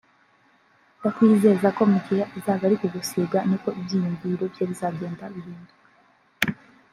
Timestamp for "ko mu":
1.77-1.99